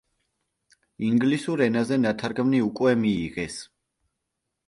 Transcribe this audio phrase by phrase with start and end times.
[1.09, 3.59] ინგლისურ ენაზე ნათარგმნი უკვე მიიღეს.